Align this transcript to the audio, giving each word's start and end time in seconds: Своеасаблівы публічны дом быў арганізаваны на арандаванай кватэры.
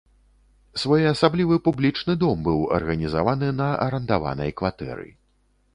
Своеасаблівы 0.83 1.55
публічны 1.67 2.13
дом 2.23 2.37
быў 2.49 2.59
арганізаваны 2.81 3.47
на 3.61 3.69
арандаванай 3.87 4.51
кватэры. 4.63 5.07